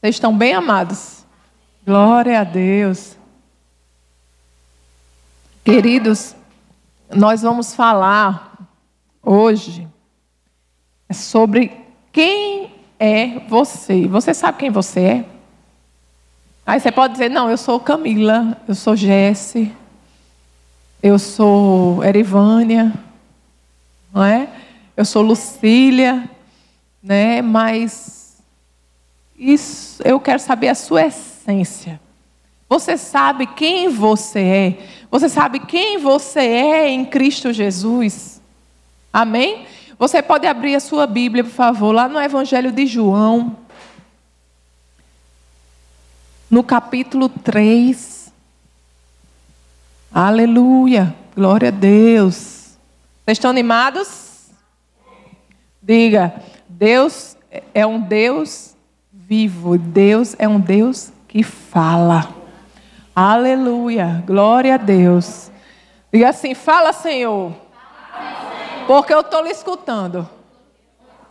[0.00, 1.26] Vocês estão bem amados?
[1.84, 3.16] Glória a Deus.
[5.64, 6.36] Queridos,
[7.12, 8.56] nós vamos falar
[9.20, 9.88] hoje
[11.12, 11.72] sobre
[12.12, 14.06] quem é você.
[14.06, 15.24] Você sabe quem você é?
[16.64, 19.74] Aí você pode dizer: Não, eu sou Camila, eu sou Jesse,
[21.02, 22.94] eu sou Erivânia,
[24.14, 24.48] não é?
[24.96, 26.30] Eu sou Lucília,
[27.02, 27.42] né?
[27.42, 28.17] Mas
[29.38, 32.00] isso, eu quero saber a sua essência.
[32.68, 34.78] Você sabe quem você é?
[35.10, 38.42] Você sabe quem você é em Cristo Jesus?
[39.12, 39.64] Amém?
[39.98, 43.56] Você pode abrir a sua Bíblia, por favor, lá no Evangelho de João,
[46.50, 48.32] no capítulo 3.
[50.12, 52.76] Aleluia, glória a Deus.
[53.24, 54.48] Vocês estão animados?
[55.82, 56.34] Diga,
[56.68, 57.36] Deus
[57.72, 58.67] é um Deus
[59.28, 62.34] vivo, Deus é um Deus que fala.
[63.14, 65.52] Aleluia, glória a Deus.
[66.10, 67.52] Diga assim: fala, Senhor.
[68.86, 70.26] Porque eu estou lhe escutando.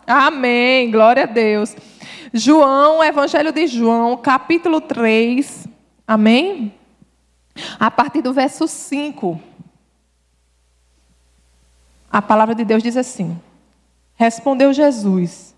[0.06, 0.92] Amém.
[0.92, 1.75] Glória a Deus.
[2.31, 5.68] João, Evangelho de João, capítulo 3.
[6.08, 6.72] Amém?
[7.80, 9.42] A partir do verso 5.
[12.12, 13.42] A palavra de Deus diz assim:
[14.16, 15.56] Respondeu Jesus: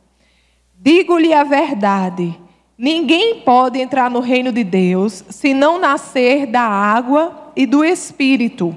[0.81, 2.39] Digo-lhe a verdade.
[2.77, 8.73] Ninguém pode entrar no reino de Deus se não nascer da água e do espírito.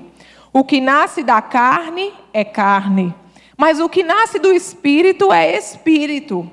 [0.53, 3.14] O que nasce da carne é carne,
[3.56, 6.50] mas o que nasce do espírito é espírito.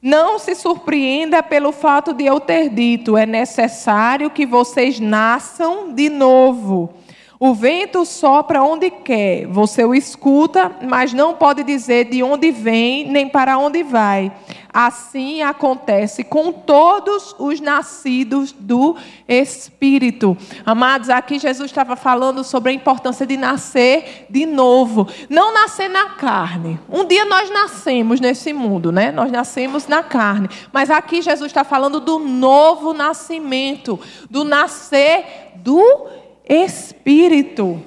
[0.00, 6.08] Não se surpreenda pelo fato de eu ter dito: é necessário que vocês nasçam de
[6.08, 6.94] novo.
[7.44, 13.10] O vento sopra onde quer, você o escuta, mas não pode dizer de onde vem
[13.10, 14.30] nem para onde vai.
[14.72, 18.94] Assim acontece com todos os nascidos do
[19.26, 20.36] Espírito.
[20.64, 25.08] Amados, aqui Jesus estava falando sobre a importância de nascer de novo.
[25.28, 26.78] Não nascer na carne.
[26.88, 29.10] Um dia nós nascemos nesse mundo, né?
[29.10, 30.48] Nós nascemos na carne.
[30.72, 33.98] Mas aqui Jesus está falando do novo nascimento,
[34.30, 37.82] do nascer do Espírito Espírito.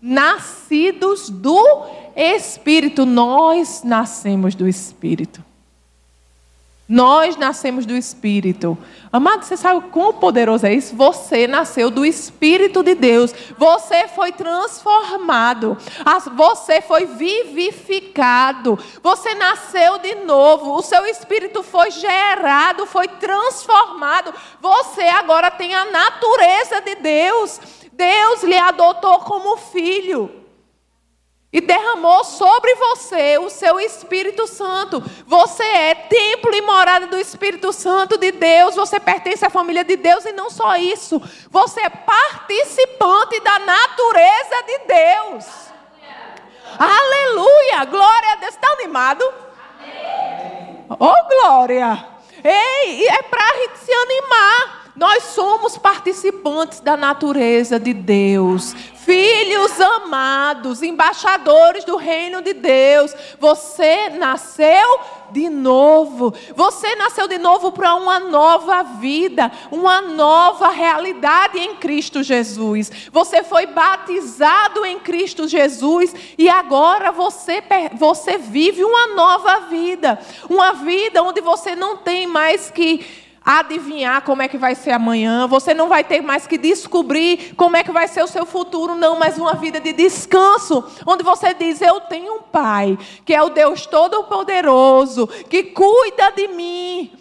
[0.00, 3.04] Nascidos do Espírito.
[3.06, 5.44] Nós nascemos do Espírito.
[6.88, 8.78] Nós nascemos do Espírito.
[9.12, 10.94] Amado, você sabe quão poderoso é isso?
[10.94, 13.34] Você nasceu do Espírito de Deus.
[13.58, 15.76] Você foi transformado.
[16.36, 18.78] Você foi vivificado.
[19.02, 20.76] Você nasceu de novo.
[20.76, 24.32] O seu espírito foi gerado, foi transformado.
[24.60, 27.60] Você agora tem a natureza de Deus.
[27.92, 30.45] Deus lhe adotou como filho
[31.52, 35.00] e derramou sobre você o seu Espírito Santo.
[35.26, 38.74] Você é templo e morada do Espírito Santo de Deus.
[38.74, 41.20] Você pertence à família de Deus e não só isso.
[41.50, 45.46] Você é participante da natureza de Deus.
[46.78, 47.84] Aleluia!
[47.86, 48.54] Glória a Deus.
[48.54, 49.24] Está animado?
[49.80, 50.84] Amém.
[50.90, 52.06] Oh, glória!
[52.44, 54.85] Ei, é para a gente se animar.
[54.96, 63.14] Nós somos participantes da natureza de Deus, filhos amados, embaixadores do reino de Deus.
[63.38, 66.32] Você nasceu de novo.
[66.54, 72.90] Você nasceu de novo para uma nova vida, uma nova realidade em Cristo Jesus.
[73.12, 77.62] Você foi batizado em Cristo Jesus e agora você,
[77.98, 80.18] você vive uma nova vida.
[80.48, 85.46] Uma vida onde você não tem mais que adivinhar como é que vai ser amanhã,
[85.46, 88.96] você não vai ter mais que descobrir como é que vai ser o seu futuro,
[88.96, 93.40] não, mas uma vida de descanso, onde você diz: Eu tenho um Pai, que é
[93.40, 97.12] o Deus Todo-Poderoso, que cuida de mim.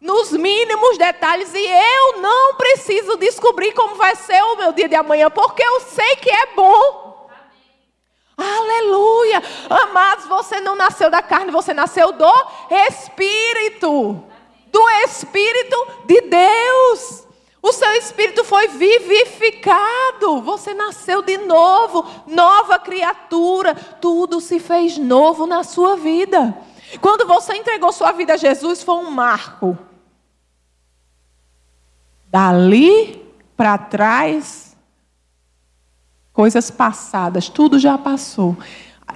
[0.00, 4.94] Nos mínimos detalhes, e eu não preciso descobrir como vai ser o meu dia de
[4.94, 7.30] amanhã, porque eu sei que é bom.
[8.36, 9.42] Aleluia!
[9.70, 12.32] Amados, você não nasceu da carne, você nasceu do
[12.88, 14.24] Espírito
[14.74, 17.24] do Espírito de Deus.
[17.62, 20.42] O seu espírito foi vivificado.
[20.42, 23.74] Você nasceu de novo, nova criatura.
[23.74, 26.58] Tudo se fez novo na sua vida.
[27.00, 29.78] Quando você entregou sua vida a Jesus, foi um marco.
[32.26, 33.24] Dali
[33.56, 34.76] para trás,
[36.32, 38.56] coisas passadas, tudo já passou.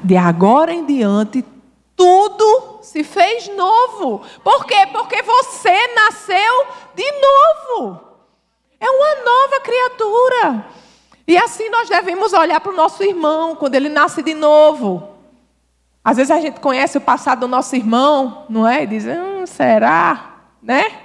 [0.04, 1.44] De agora em diante,
[1.98, 4.22] tudo se fez novo.
[4.44, 4.86] Por quê?
[4.92, 8.00] Porque você nasceu de novo.
[8.78, 10.66] É uma nova criatura.
[11.26, 15.08] E assim nós devemos olhar para o nosso irmão quando ele nasce de novo.
[16.04, 18.84] Às vezes a gente conhece o passado do nosso irmão, não é?
[18.84, 20.36] E diz, hum, será?
[20.62, 21.00] Né?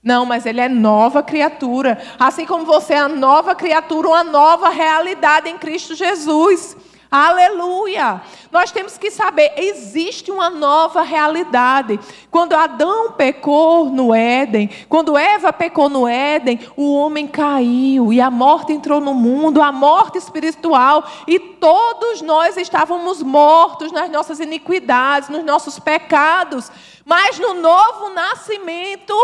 [0.00, 2.00] Não, mas ele é nova criatura.
[2.20, 6.76] Assim como você é a nova criatura, uma nova realidade em Cristo Jesus.
[7.10, 8.22] Aleluia!
[8.52, 11.98] Nós temos que saber, existe uma nova realidade.
[12.30, 18.30] Quando Adão pecou no Éden, quando Eva pecou no Éden, o homem caiu e a
[18.30, 25.28] morte entrou no mundo, a morte espiritual, e todos nós estávamos mortos nas nossas iniquidades,
[25.28, 26.70] nos nossos pecados.
[27.04, 29.14] Mas no novo nascimento,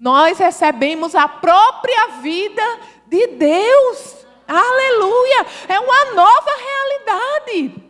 [0.00, 2.62] nós recebemos a própria vida
[3.06, 4.17] de Deus.
[4.48, 5.46] Aleluia!
[5.68, 7.88] É uma nova realidade.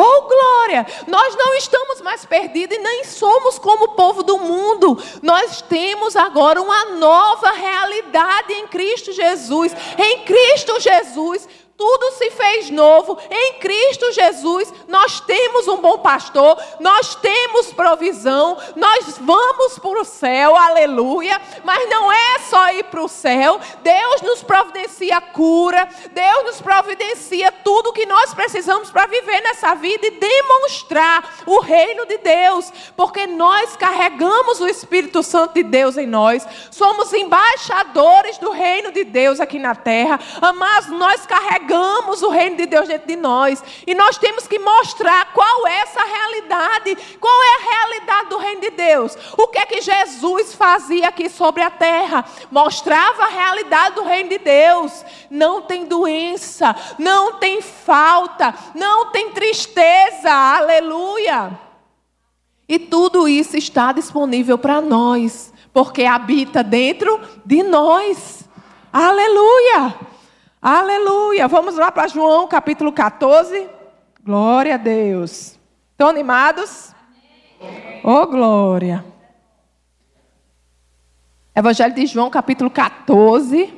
[0.00, 0.86] Oh, glória!
[1.08, 4.96] Nós não estamos mais perdidos e nem somos como o povo do mundo.
[5.22, 9.74] Nós temos agora uma nova realidade em Cristo Jesus.
[9.98, 11.48] Em Cristo Jesus,
[11.78, 14.74] tudo se fez novo em Cristo Jesus.
[14.88, 21.40] Nós temos um bom pastor, nós temos provisão, nós vamos para o céu, aleluia.
[21.62, 27.52] Mas não é só ir para o céu, Deus nos providencia cura, Deus nos providencia
[27.52, 32.72] tudo o que nós precisamos para viver nessa vida e demonstrar o reino de Deus,
[32.96, 39.04] porque nós carregamos o Espírito Santo de Deus em nós, somos embaixadores do reino de
[39.04, 40.18] Deus aqui na terra,
[40.56, 43.62] mas nós carregamos carregamos o reino de Deus dentro de nós.
[43.86, 46.96] E nós temos que mostrar qual é essa realidade.
[47.20, 49.16] Qual é a realidade do reino de Deus?
[49.36, 52.24] O que é que Jesus fazia aqui sobre a terra?
[52.50, 55.04] Mostrava a realidade do reino de Deus.
[55.30, 60.30] Não tem doença, não tem falta, não tem tristeza.
[60.30, 61.58] Aleluia.
[62.66, 68.46] E tudo isso está disponível para nós, porque habita dentro de nós.
[68.92, 70.07] Aleluia!
[70.60, 71.46] Aleluia!
[71.46, 73.70] Vamos lá para João capítulo 14.
[74.24, 75.56] Glória a Deus.
[75.92, 76.92] Estão animados?
[77.60, 78.00] Amém.
[78.02, 79.04] Oh, glória.
[81.54, 83.72] Evangelho de João capítulo 14.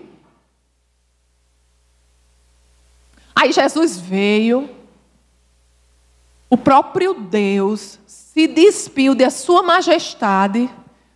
[3.35, 4.69] Aí Jesus veio,
[6.49, 10.71] o próprio Deus se despiu da sua majestade,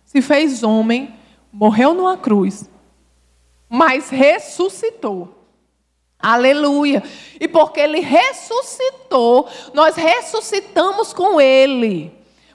[0.05, 1.15] se fez homem,
[1.51, 2.69] morreu numa cruz,
[3.67, 5.34] mas ressuscitou.
[6.25, 7.03] Aleluia.
[7.39, 12.11] E porque ele ressuscitou, nós ressuscitamos com ele.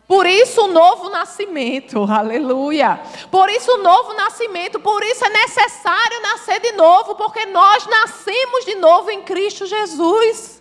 [0.08, 3.00] Por isso o novo nascimento, aleluia.
[3.30, 8.64] Por isso o novo nascimento, por isso é necessário nascer de novo, porque nós nascemos
[8.64, 10.60] de novo em Cristo Jesus.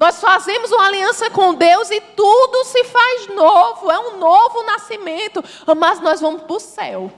[0.00, 5.44] Nós fazemos uma aliança com Deus e tudo se faz novo, é um novo nascimento,
[5.76, 7.12] mas nós vamos para o céu.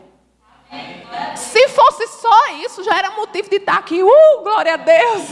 [1.36, 4.02] Se fosse só isso, já era motivo de estar aqui.
[4.02, 5.22] Uh, glória a Deus.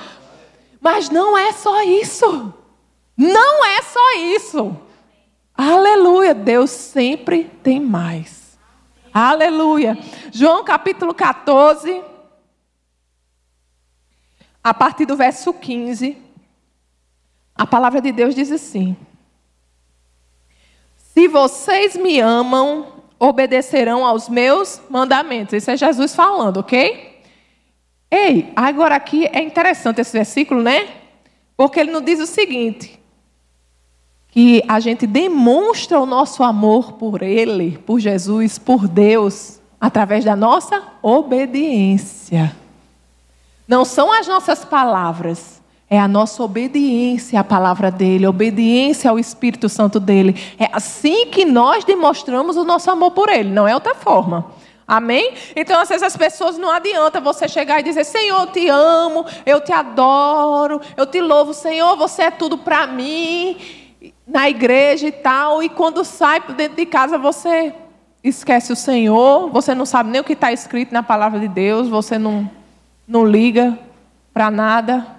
[0.80, 2.52] Mas não é só isso.
[3.16, 4.76] Não é só isso.
[5.56, 6.34] Aleluia.
[6.34, 8.58] Deus sempre tem mais.
[9.12, 9.98] Aleluia.
[10.32, 12.02] João capítulo 14.
[14.62, 16.16] A partir do verso 15.
[17.54, 18.96] A palavra de Deus diz assim:
[20.96, 25.54] Se vocês me amam, obedecerão aos meus mandamentos.
[25.54, 27.22] Isso é Jesus falando, ok?
[28.10, 30.88] Ei, agora aqui é interessante esse versículo, né?
[31.56, 32.98] Porque ele nos diz o seguinte:
[34.30, 40.36] que a gente demonstra o nosso amor por Ele, por Jesus, por Deus, através da
[40.36, 42.54] nossa obediência.
[43.66, 45.57] Não são as nossas palavras,
[45.90, 50.36] é a nossa obediência à palavra dele, obediência ao Espírito Santo dele.
[50.58, 54.46] É assim que nós demonstramos o nosso amor por ele, não é outra forma.
[54.86, 55.34] Amém?
[55.54, 59.26] Então, às vezes as pessoas não adianta você chegar e dizer: Senhor, eu te amo,
[59.44, 63.56] eu te adoro, eu te louvo, Senhor, você é tudo para mim,
[64.26, 65.62] na igreja e tal.
[65.62, 67.74] E quando sai dentro de casa, você
[68.24, 71.86] esquece o Senhor, você não sabe nem o que está escrito na palavra de Deus,
[71.86, 72.50] você não,
[73.06, 73.78] não liga
[74.32, 75.17] para nada.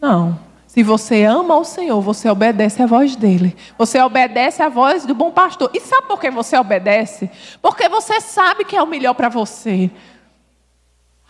[0.00, 0.38] Não.
[0.66, 3.56] Se você ama o Senhor, você obedece à voz dele.
[3.76, 5.68] Você obedece à voz do bom pastor.
[5.74, 7.28] E sabe por que você obedece?
[7.60, 9.90] Porque você sabe que é o melhor para você.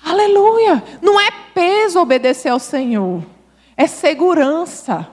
[0.04, 0.82] Aleluia!
[1.00, 3.22] Não é peso obedecer ao Senhor,
[3.76, 5.08] é segurança.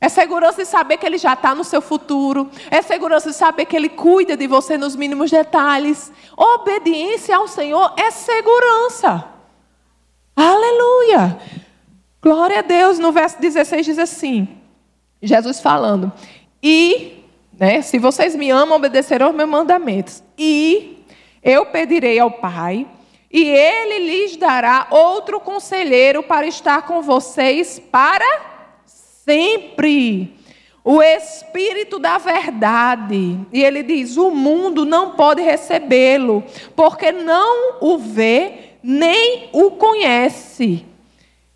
[0.00, 2.48] É segurança de saber que Ele já está no seu futuro.
[2.70, 6.12] É segurança de saber que Ele cuida de você nos mínimos detalhes.
[6.36, 9.24] Obediência ao Senhor é segurança.
[10.36, 11.36] Aleluia!
[12.20, 14.48] Glória a Deus, no verso 16 diz assim:
[15.22, 16.12] Jesus falando,
[16.62, 17.24] e,
[17.58, 21.04] né, se vocês me amam, obedecerão aos meus mandamentos, e
[21.42, 22.86] eu pedirei ao Pai,
[23.30, 28.26] e ele lhes dará outro conselheiro para estar com vocês para
[28.84, 30.34] sempre.
[30.82, 33.38] o Espírito da Verdade.
[33.52, 36.42] E ele diz: o mundo não pode recebê-lo,
[36.74, 40.87] porque não o vê nem o conhece.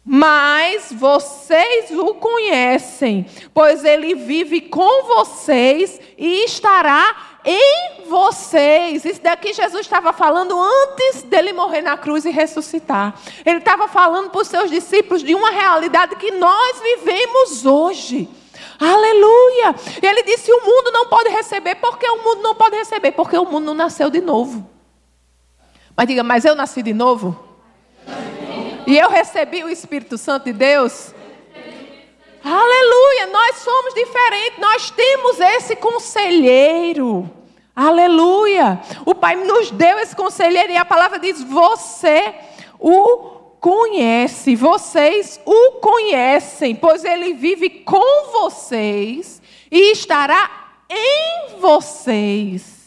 [0.05, 9.05] Mas vocês o conhecem, pois ele vive com vocês e estará em vocês.
[9.05, 13.15] Isso daqui Jesus estava falando antes dele morrer na cruz e ressuscitar.
[13.47, 18.29] Ele estava falando para os seus discípulos de uma realidade que nós vivemos hoje.
[18.81, 19.73] Aleluia!
[20.03, 23.45] Ele disse: o mundo não pode receber, porque o mundo não pode receber, porque o
[23.45, 24.69] mundo não nasceu de novo.
[25.97, 27.52] Mas diga, mas eu nasci de novo?
[28.93, 31.15] E eu recebi o Espírito Santo de Deus?
[32.45, 37.31] Aleluia, nós somos diferentes, nós temos esse conselheiro.
[37.75, 38.83] Aleluia.
[39.07, 42.35] O Pai nos deu esse conselheiro e a palavra diz: Você
[42.79, 50.51] o conhece, vocês o conhecem, pois ele vive com vocês e estará
[50.91, 52.82] em vocês.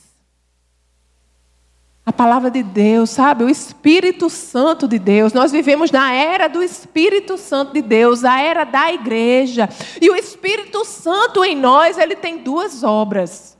[2.05, 3.43] A palavra de Deus, sabe?
[3.43, 5.33] O Espírito Santo de Deus.
[5.33, 9.67] Nós vivemos na era do Espírito Santo de Deus, a era da igreja.
[9.99, 13.57] E o Espírito Santo em nós, ele tem duas obras.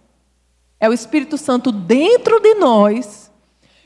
[0.80, 3.32] É o Espírito Santo dentro de nós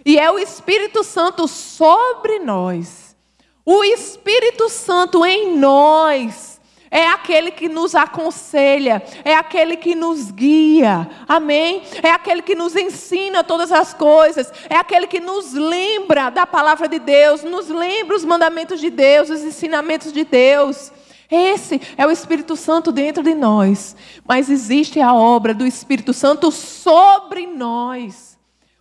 [0.05, 3.15] e é o Espírito Santo sobre nós.
[3.63, 6.48] O Espírito Santo em nós
[6.91, 11.83] é aquele que nos aconselha, é aquele que nos guia, amém?
[12.01, 16.87] É aquele que nos ensina todas as coisas, é aquele que nos lembra da palavra
[16.87, 20.91] de Deus, nos lembra os mandamentos de Deus, os ensinamentos de Deus.
[21.29, 23.95] Esse é o Espírito Santo dentro de nós,
[24.27, 28.29] mas existe a obra do Espírito Santo sobre nós.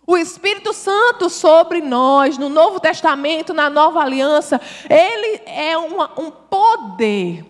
[0.07, 6.31] O Espírito Santo sobre nós, no Novo Testamento, na Nova Aliança, ele é uma, um
[6.31, 7.45] poder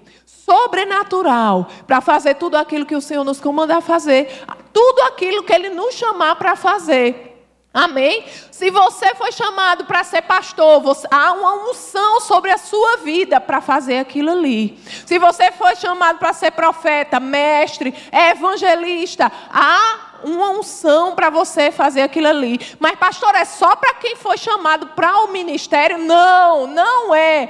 [0.49, 5.69] sobrenatural para fazer tudo aquilo que o Senhor nos comanda fazer, tudo aquilo que Ele
[5.69, 7.27] nos chamar para fazer.
[7.71, 8.25] Amém?
[8.51, 13.39] Se você foi chamado para ser pastor, você, há uma unção sobre a sua vida
[13.39, 14.79] para fazer aquilo ali.
[15.05, 22.01] Se você foi chamado para ser profeta, mestre, evangelista, há uma unção para você fazer
[22.01, 22.59] aquilo ali.
[22.79, 25.99] Mas, pastor, é só para quem foi chamado para o ministério?
[25.99, 27.49] Não, não é.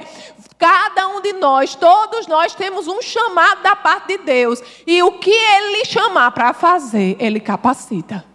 [0.60, 4.62] Cada um de nós, todos nós temos um chamado da parte de Deus.
[4.86, 8.26] E o que Ele chamar para fazer, Ele capacita.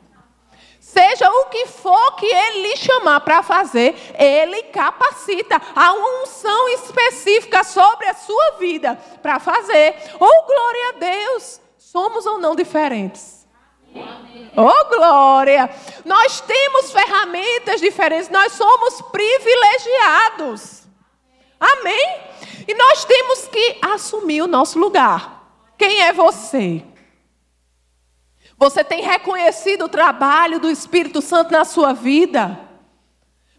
[0.79, 5.62] Seja o que for que Ele lhe chamar para fazer, Ele capacita.
[5.75, 9.96] Há uma unção específica sobre a sua vida para fazer.
[10.20, 11.62] Oh, glória a Deus!
[11.77, 13.46] Somos ou não diferentes?
[14.58, 15.70] Oh, glória!
[16.03, 20.84] Nós temos ferramentas diferentes, nós somos privilegiados.
[21.59, 22.19] Amém?
[22.67, 25.35] E nós temos que assumir o nosso lugar.
[25.77, 26.83] Quem é você?
[28.57, 32.59] Você tem reconhecido o trabalho do Espírito Santo na sua vida?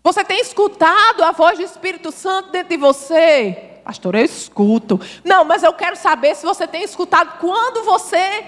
[0.03, 3.81] Você tem escutado a voz do Espírito Santo dentro de você?
[3.85, 5.01] Pastor, eu escuto.
[5.25, 8.45] Não, mas eu quero saber se você tem escutado quando você.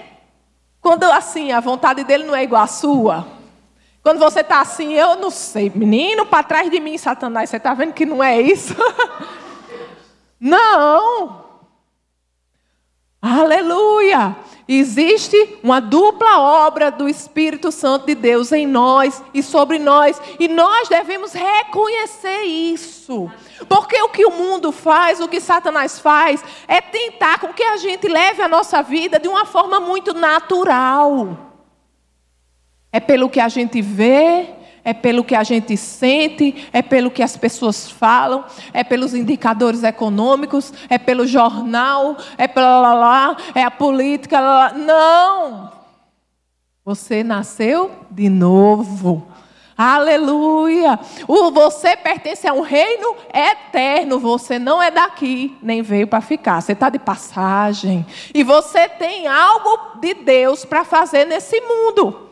[0.81, 3.27] Quando assim, a vontade dele não é igual à sua.
[4.01, 7.73] Quando você está assim, eu não sei, menino, para trás de mim, Satanás, você está
[7.73, 8.75] vendo que não é isso?
[10.39, 11.49] não!
[13.21, 14.35] Aleluia!
[14.71, 20.47] Existe uma dupla obra do Espírito Santo de Deus em nós e sobre nós, e
[20.47, 23.31] nós devemos reconhecer isso.
[23.67, 27.77] Porque o que o mundo faz, o que Satanás faz, é tentar com que a
[27.77, 31.35] gente leve a nossa vida de uma forma muito natural.
[32.91, 37.23] É pelo que a gente vê, é pelo que a gente sente, é pelo que
[37.23, 38.43] as pessoas falam,
[38.73, 44.39] é pelos indicadores econômicos, é pelo jornal, é pela lá, lá, é a política.
[44.39, 44.73] Lá, lá.
[44.73, 45.71] Não!
[46.85, 49.27] Você nasceu de novo.
[49.77, 50.99] Aleluia!
[51.25, 54.19] O, você pertence a um reino eterno.
[54.19, 56.61] Você não é daqui, nem veio para ficar.
[56.61, 58.05] Você está de passagem.
[58.33, 62.28] E você tem algo de Deus para fazer nesse mundo.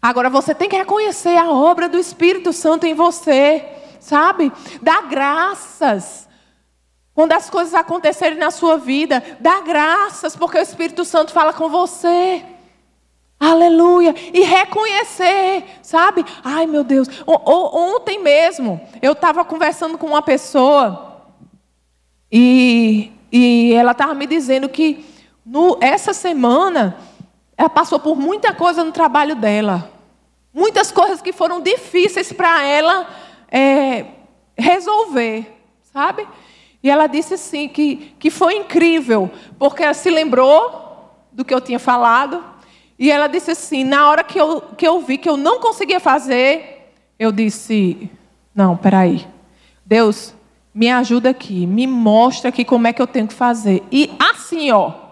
[0.00, 3.64] Agora você tem que reconhecer a obra do Espírito Santo em você,
[4.00, 4.52] sabe?
[4.80, 6.28] Dá graças.
[7.14, 11.68] Quando as coisas acontecerem na sua vida, dá graças, porque o Espírito Santo fala com
[11.68, 12.44] você.
[13.40, 14.14] Aleluia.
[14.32, 16.24] E reconhecer, sabe?
[16.44, 17.08] Ai, meu Deus.
[17.26, 21.22] Ontem mesmo, eu estava conversando com uma pessoa
[22.30, 25.04] e, e ela estava me dizendo que
[25.44, 26.96] no, essa semana
[27.58, 29.90] ela passou por muita coisa no trabalho dela.
[30.54, 33.08] Muitas coisas que foram difíceis para ela
[33.50, 34.06] é,
[34.56, 35.60] resolver,
[35.92, 36.24] sabe?
[36.80, 41.60] E ela disse assim que, que foi incrível, porque ela se lembrou do que eu
[41.60, 42.44] tinha falado.
[42.96, 45.98] E ela disse assim: na hora que eu, que eu vi que eu não conseguia
[45.98, 48.08] fazer, eu disse:
[48.54, 49.26] não, peraí.
[49.84, 50.32] Deus,
[50.72, 53.82] me ajuda aqui, me mostra aqui como é que eu tenho que fazer.
[53.90, 55.07] E assim, ó,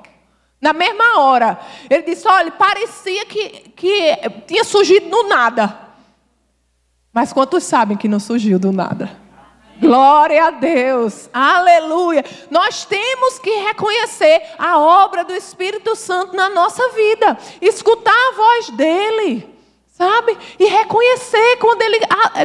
[0.61, 1.59] na mesma hora,
[1.89, 5.87] ele disse: olha, parecia que, que tinha surgido do nada.
[7.13, 9.27] Mas quantos sabem que não surgiu do nada?
[9.79, 12.25] Glória a Deus, aleluia.
[12.51, 18.71] Nós temos que reconhecer a obra do Espírito Santo na nossa vida, escutar a voz
[18.71, 19.47] dele,
[19.93, 20.37] sabe?
[20.59, 22.01] E reconhecer quando ele,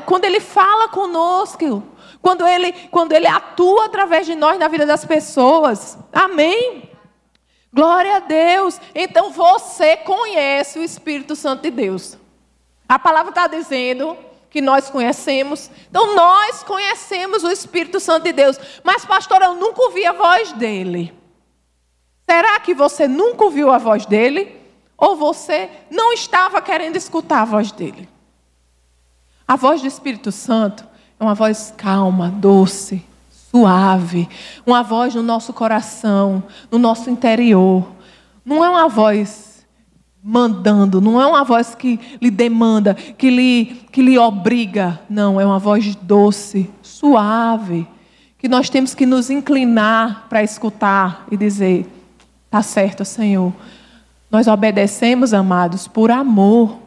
[0.05, 1.83] quando ele fala conosco,
[2.21, 5.97] quando ele, quando ele atua através de nós na vida das pessoas.
[6.11, 6.90] Amém?
[7.73, 8.79] Glória a Deus.
[8.93, 12.17] Então você conhece o Espírito Santo de Deus.
[12.87, 14.17] A palavra está dizendo
[14.51, 15.71] que nós conhecemos.
[15.89, 18.59] Então, nós conhecemos o Espírito Santo de Deus.
[18.83, 21.13] Mas, pastor, eu nunca ouvi a voz dele.
[22.29, 24.59] Será que você nunca ouviu a voz dele?
[24.97, 28.09] Ou você não estava querendo escutar a voz dele?
[29.47, 30.85] A voz do Espírito Santo
[31.17, 33.03] é uma voz calma, doce,
[33.51, 34.29] suave,
[34.65, 36.41] uma voz no nosso coração,
[36.71, 37.85] no nosso interior.
[38.45, 39.67] Não é uma voz
[40.23, 45.45] mandando, não é uma voz que lhe demanda, que lhe, que lhe obriga, não, é
[45.45, 47.85] uma voz doce, suave,
[48.37, 51.85] que nós temos que nos inclinar para escutar e dizer:
[52.45, 53.53] Está certo, Senhor.
[54.29, 56.79] Nós obedecemos, amados, por amor.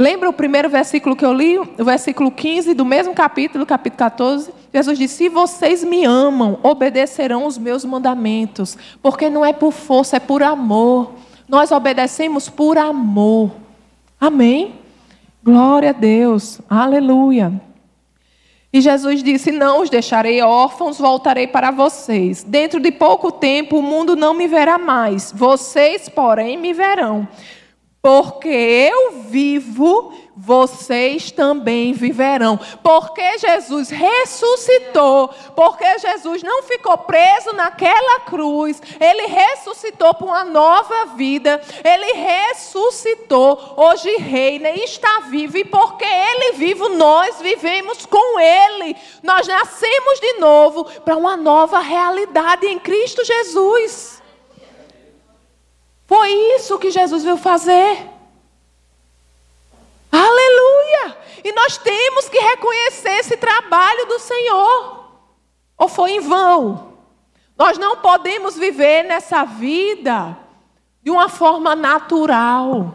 [0.00, 1.58] Lembra o primeiro versículo que eu li?
[1.58, 4.50] O versículo 15 do mesmo capítulo, capítulo 14.
[4.72, 8.78] Jesus disse: Se vocês me amam, obedecerão os meus mandamentos.
[9.02, 11.12] Porque não é por força, é por amor.
[11.46, 13.50] Nós obedecemos por amor.
[14.18, 14.76] Amém?
[15.44, 16.62] Glória a Deus.
[16.70, 17.52] Aleluia.
[18.72, 22.42] E Jesus disse: Não os deixarei órfãos, voltarei para vocês.
[22.42, 25.30] Dentro de pouco tempo o mundo não me verá mais.
[25.30, 27.28] Vocês, porém, me verão.
[28.02, 32.58] Porque eu vivo, vocês também viverão.
[32.82, 41.14] Porque Jesus ressuscitou, porque Jesus não ficou preso naquela cruz, ele ressuscitou para uma nova
[41.14, 48.40] vida, ele ressuscitou, hoje reina e está vivo, e porque ele vivo, nós vivemos com
[48.40, 48.96] ele.
[49.22, 54.19] Nós nascemos de novo para uma nova realidade em Cristo Jesus.
[56.10, 58.04] Foi isso que Jesus veio fazer.
[60.10, 61.16] Aleluia!
[61.44, 65.04] E nós temos que reconhecer esse trabalho do Senhor.
[65.78, 66.94] Ou foi em vão?
[67.56, 70.36] Nós não podemos viver nessa vida
[71.00, 72.92] de uma forma natural.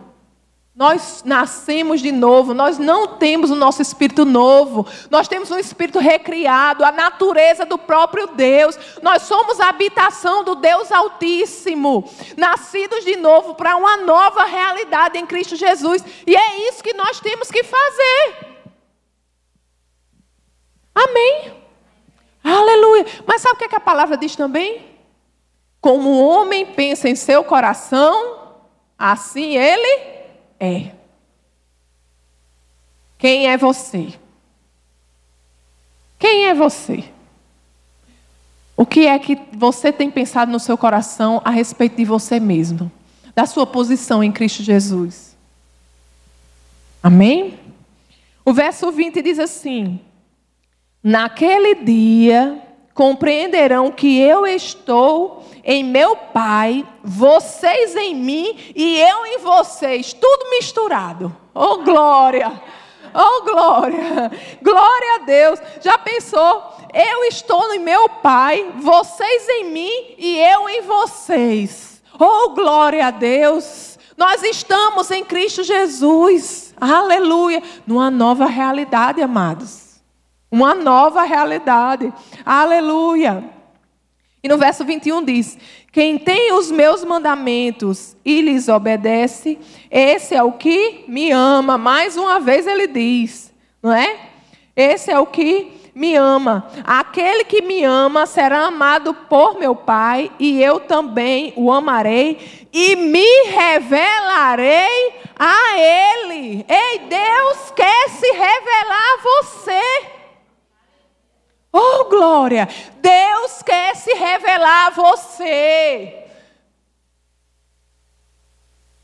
[0.76, 6.00] Nós nascemos de novo, nós não temos o nosso espírito novo, nós temos um espírito
[6.00, 8.78] recriado, a natureza do próprio Deus.
[9.02, 12.04] Nós somos a habitação do Deus Altíssimo,
[12.36, 16.04] nascidos de novo para uma nova realidade em Cristo Jesus.
[16.28, 18.36] E é isso que nós temos que fazer.
[20.94, 21.54] Amém.
[22.44, 23.06] Aleluia.
[23.26, 24.86] Mas sabe o que, é que a palavra diz também?
[25.80, 28.58] Como o homem pensa em seu coração,
[29.00, 30.15] assim ele
[30.60, 30.92] é.
[33.18, 34.14] Quem é você?
[36.20, 37.04] Quem é você?
[38.78, 42.92] O que é que você tem pensado no seu coração a respeito de você mesmo?
[43.34, 45.36] Da sua posição em Cristo Jesus?
[47.02, 47.60] Amém?
[48.44, 50.00] O verso 20 diz assim:
[51.02, 52.65] Naquele dia
[52.96, 60.50] compreenderão que eu estou em meu Pai, vocês em mim e eu em vocês, tudo
[60.52, 61.36] misturado.
[61.54, 62.50] Oh glória!
[63.14, 64.32] Oh glória!
[64.62, 65.60] Glória a Deus!
[65.82, 66.74] Já pensou?
[66.94, 72.02] Eu estou em meu Pai, vocês em mim e eu em vocês.
[72.18, 74.00] Oh glória a Deus!
[74.16, 76.74] Nós estamos em Cristo Jesus.
[76.80, 77.62] Aleluia!
[77.86, 79.85] Numa nova realidade, amados
[80.56, 82.14] uma nova realidade.
[82.46, 83.44] Aleluia.
[84.42, 85.58] E no verso 21 diz:
[85.92, 89.60] Quem tem os meus mandamentos e lhes obedece,
[89.92, 91.78] esse é o que me ama.
[91.78, 94.18] Mais uma vez ele diz, não é?
[94.76, 96.68] Esse é o que me ama.
[96.86, 102.96] Aquele que me ama será amado por meu Pai, e eu também o amarei e
[102.96, 106.66] me revelarei a Ele.
[106.70, 110.15] Ei, Deus quer se revelar a você.
[111.78, 112.70] Oh, glória!
[113.02, 116.24] Deus quer se revelar a você.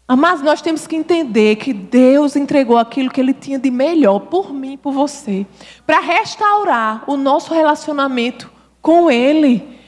[0.08, 4.54] Mas nós temos que entender que Deus entregou aquilo que Ele tinha de melhor por
[4.54, 5.46] mim e por você,
[5.86, 8.50] para restaurar o nosso relacionamento
[8.82, 9.80] com Ele.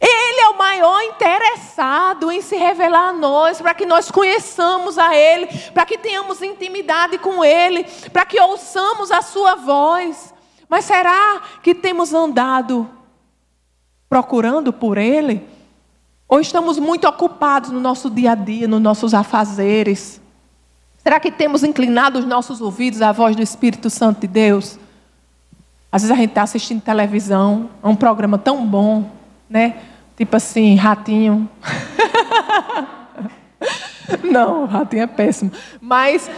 [0.00, 5.16] Ele é o maior interessado em se revelar a nós, para que nós conheçamos a
[5.16, 10.37] Ele, para que tenhamos intimidade com Ele, para que ouçamos a Sua voz.
[10.68, 12.88] Mas será que temos andado
[14.08, 15.46] procurando por Ele?
[16.28, 20.20] Ou estamos muito ocupados no nosso dia a dia, nos nossos afazeres?
[20.98, 24.78] Será que temos inclinado os nossos ouvidos à voz do Espírito Santo de Deus?
[25.90, 29.10] Às vezes a gente está assistindo televisão, é um programa tão bom,
[29.48, 29.76] né?
[30.18, 31.48] Tipo assim, ratinho.
[34.22, 35.50] Não, ratinho é péssimo.
[35.80, 36.30] Mas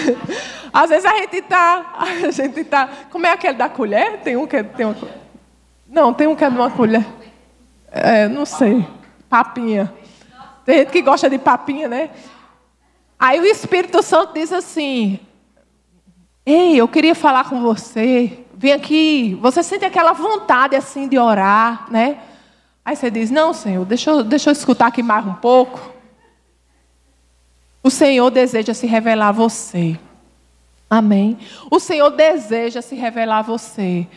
[0.72, 1.94] às vezes a gente está,
[2.26, 4.20] a gente tá, como é aquele da colher?
[4.20, 4.96] Tem um que é, tem uma,
[5.88, 7.04] não, tem um que é de uma colher.
[7.90, 8.86] É, não sei.
[9.28, 9.92] Papinha.
[10.64, 12.10] Tem gente que gosta de papinha, né?
[13.18, 15.18] Aí o Espírito Santo diz assim:
[16.46, 18.44] Ei, eu queria falar com você.
[18.54, 19.38] Vem aqui.
[19.40, 22.18] Você sente aquela vontade assim de orar, né?
[22.84, 25.92] Aí você diz: Não, Senhor, deixa eu, deixa eu escutar aqui mais um pouco.
[27.82, 29.98] O Senhor deseja se revelar a você.
[30.90, 31.38] Amém.
[31.70, 34.08] O Senhor deseja se revelar a você.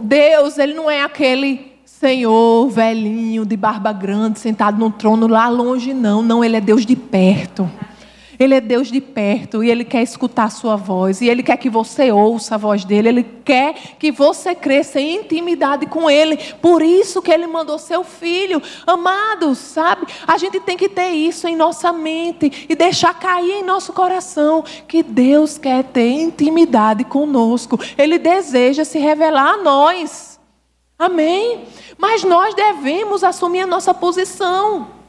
[0.00, 5.92] Deus, Ele não é aquele Senhor velhinho, de barba grande, sentado num trono lá longe,
[5.92, 6.22] não.
[6.22, 7.68] Não, Ele é Deus de perto.
[8.38, 11.20] Ele é Deus de perto e Ele quer escutar a sua voz.
[11.20, 13.08] E Ele quer que você ouça a voz dele.
[13.08, 16.36] Ele quer que você cresça em intimidade com Ele.
[16.60, 18.60] Por isso que Ele mandou seu filho.
[18.86, 20.06] Amados, sabe?
[20.26, 24.64] A gente tem que ter isso em nossa mente e deixar cair em nosso coração
[24.86, 27.78] que Deus quer ter intimidade conosco.
[27.96, 30.40] Ele deseja se revelar a nós.
[30.98, 31.64] Amém?
[31.98, 35.03] Mas nós devemos assumir a nossa posição.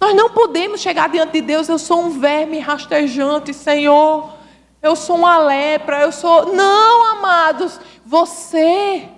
[0.00, 4.32] Nós não podemos chegar diante de Deus, eu sou um verme rastejante, Senhor.
[4.80, 6.54] Eu sou uma lepra, eu sou.
[6.54, 9.08] Não, amados, você,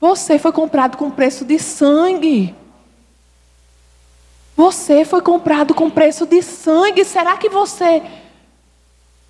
[0.00, 2.54] você foi comprado com preço de sangue.
[4.56, 7.04] Você foi comprado com preço de sangue.
[7.04, 8.02] Será que você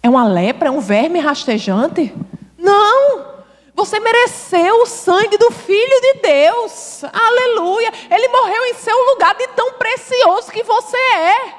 [0.02, 2.14] é uma lepra, é um verme rastejante?
[2.58, 3.33] Não!
[3.74, 7.02] Você mereceu o sangue do Filho de Deus.
[7.04, 7.92] Aleluia.
[8.08, 11.54] Ele morreu em seu lugar de tão precioso que você é.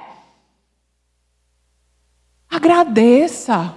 [2.49, 3.73] Agradeça.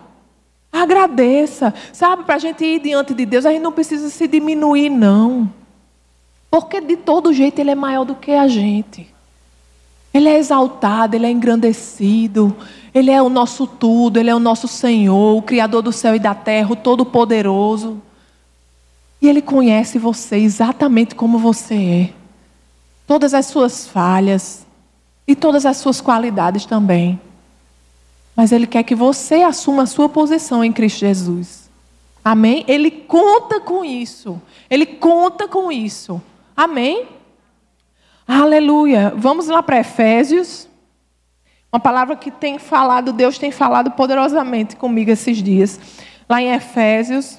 [0.72, 1.74] Agradeça.
[1.92, 5.53] Sabe, para a gente ir diante de Deus, a gente não precisa se diminuir, não.
[6.48, 9.12] Porque de todo jeito Ele é maior do que a gente.
[10.14, 12.57] Ele é exaltado, Ele é engrandecido.
[12.94, 16.20] Ele é o nosso tudo, Ele é o nosso Senhor, o Criador do céu e
[16.20, 18.01] da terra, o Todo-Poderoso.
[19.20, 22.12] E Ele conhece você exatamente como você é.
[23.07, 24.66] Todas as suas falhas
[25.26, 27.20] e todas as suas qualidades também.
[28.37, 31.68] Mas Ele quer que você assuma a sua posição em Cristo Jesus.
[32.24, 32.64] Amém?
[32.68, 34.40] Ele conta com isso.
[34.68, 36.22] Ele conta com isso.
[36.57, 37.09] Amém?
[38.26, 39.12] Aleluia.
[39.16, 40.68] Vamos lá para Efésios.
[41.72, 45.81] Uma palavra que tem falado, Deus tem falado poderosamente comigo esses dias.
[46.28, 47.38] Lá em Efésios,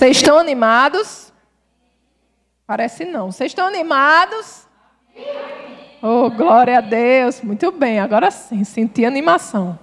[0.00, 1.30] Vocês estão animados?
[2.66, 3.30] Parece não.
[3.30, 4.66] Vocês estão animados?
[6.00, 7.42] Oh, glória a Deus.
[7.42, 9.78] Muito bem, agora sim, senti animação.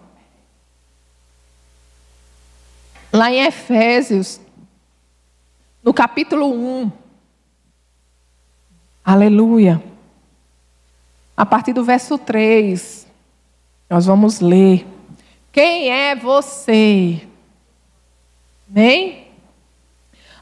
[3.14, 4.42] Lá em Efésios,
[5.84, 6.92] no capítulo 1.
[9.06, 9.84] Aleluia.
[11.38, 13.06] A partir do verso 3,
[13.88, 14.84] nós vamos ler.
[15.52, 17.22] Quem é você?
[18.68, 19.27] Nem?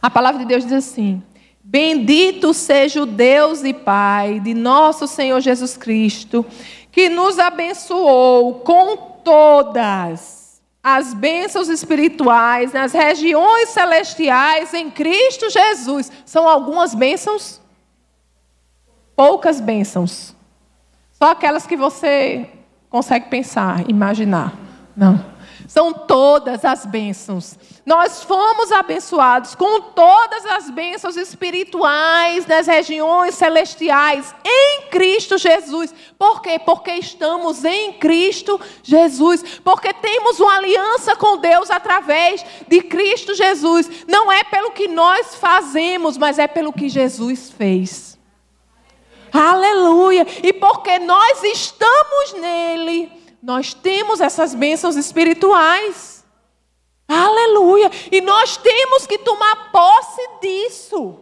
[0.01, 1.21] A palavra de Deus diz assim:
[1.63, 6.45] Bendito seja o Deus e Pai de nosso Senhor Jesus Cristo,
[6.91, 16.11] que nos abençoou com todas as bênçãos espirituais nas regiões celestiais em Cristo Jesus.
[16.23, 17.59] São algumas bênçãos?
[19.15, 20.35] Poucas bênçãos.
[21.11, 22.47] Só aquelas que você
[22.87, 24.53] consegue pensar, imaginar.
[24.95, 25.34] Não.
[25.67, 27.57] São todas as bênçãos.
[27.85, 35.93] Nós fomos abençoados com todas as bênçãos espirituais das regiões celestiais em Cristo Jesus.
[36.17, 36.59] Por quê?
[36.59, 39.59] Porque estamos em Cristo Jesus.
[39.63, 43.89] Porque temos uma aliança com Deus através de Cristo Jesus.
[44.07, 48.15] Não é pelo que nós fazemos, mas é pelo que Jesus fez.
[49.31, 50.25] Aleluia!
[50.41, 53.11] E porque nós estamos nele
[53.45, 56.25] nós temos essas bênçãos espirituais.
[57.07, 57.91] Aleluia!
[58.11, 61.19] E nós temos que tomar posse disso.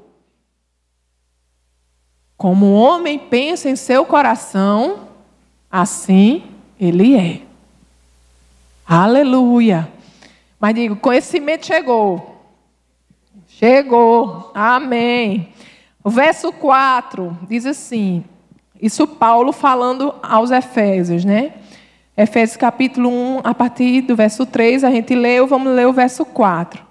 [2.38, 5.10] Como o homem pensa em seu coração,
[5.70, 7.42] assim ele é.
[8.88, 9.92] Aleluia!
[10.58, 12.42] Mas digo, conhecimento chegou.
[13.50, 14.50] Chegou.
[14.56, 15.54] Amém.
[16.02, 18.24] O verso 4 diz assim:
[18.82, 21.56] Isso Paulo falando aos Efésios, né?
[22.16, 26.24] Efésios capítulo 1, a partir do verso 3, a gente leu, vamos ler o verso
[26.24, 26.86] 4.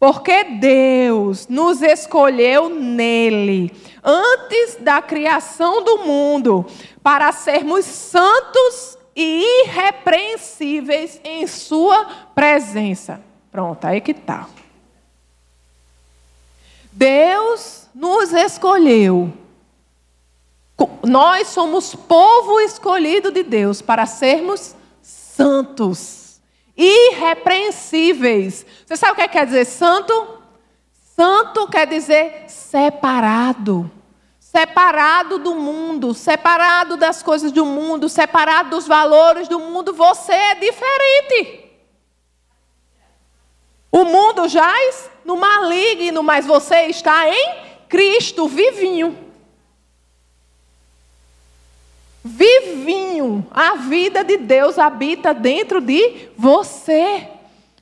[0.00, 6.66] Porque Deus nos escolheu nele, antes da criação do mundo,
[7.02, 13.20] para sermos santos e irrepreensíveis em Sua presença.
[13.52, 14.48] Pronto, aí que está.
[16.92, 19.32] Deus nos escolheu.
[21.02, 26.40] Nós somos povo escolhido de Deus para sermos santos,
[26.76, 28.66] irrepreensíveis.
[28.86, 30.38] Você sabe o que é quer dizer santo?
[31.16, 33.90] Santo quer dizer separado
[34.54, 40.54] separado do mundo, separado das coisas do mundo, separado dos valores do mundo, você é
[40.54, 41.72] diferente.
[43.90, 47.56] O mundo jaz no maligno, mas você está em
[47.88, 49.23] Cristo, vivinho.
[52.24, 53.46] Vivinho.
[53.50, 57.28] A vida de Deus habita dentro de você.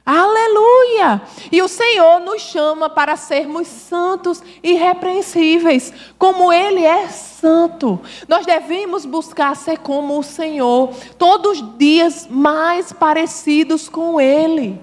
[0.04, 1.22] Aleluia!
[1.52, 8.00] E o Senhor nos chama para sermos santos e irrepreensíveis, como Ele é santo.
[8.26, 14.80] Nós devemos buscar ser como o Senhor, todos os dias mais parecidos com Ele.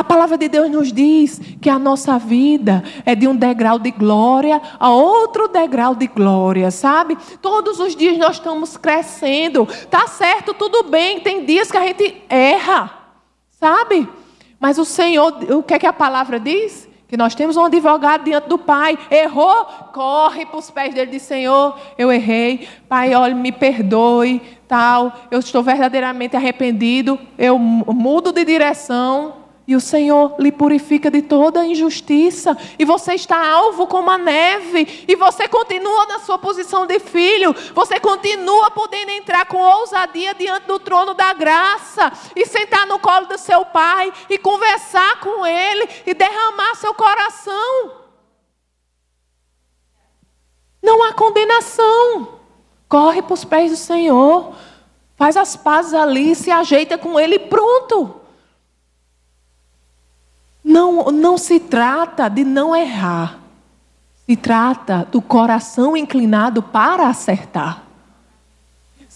[0.00, 3.90] A palavra de Deus nos diz que a nossa vida é de um degrau de
[3.90, 7.18] glória a outro degrau de glória, sabe?
[7.42, 9.68] Todos os dias nós estamos crescendo.
[9.90, 12.90] Tá certo, tudo bem, tem dias que a gente erra.
[13.50, 14.08] Sabe?
[14.58, 16.88] Mas o Senhor, o que é que a palavra diz?
[17.06, 18.98] Que nós temos um advogado diante do Pai.
[19.10, 22.66] Errou, corre para os pés dele e diz: Senhor, eu errei.
[22.88, 25.12] Pai, olha, me perdoe, tal.
[25.30, 27.18] Eu estou verdadeiramente arrependido.
[27.36, 29.39] Eu mudo de direção.
[29.66, 32.56] E o Senhor lhe purifica de toda injustiça.
[32.78, 35.04] E você está alvo como a neve.
[35.06, 37.54] E você continua na sua posição de filho.
[37.74, 42.12] Você continua podendo entrar com ousadia diante do trono da graça.
[42.34, 44.12] E sentar no colo do seu pai.
[44.28, 45.88] E conversar com ele.
[46.04, 47.92] E derramar seu coração.
[50.82, 52.40] Não há condenação.
[52.88, 54.54] Corre para os pés do Senhor.
[55.14, 56.34] Faz as pazes ali.
[56.34, 57.38] Se ajeita com ele.
[57.38, 58.19] Pronto.
[60.70, 63.40] Não, não se trata de não errar.
[64.24, 67.82] Se trata do coração inclinado para acertar.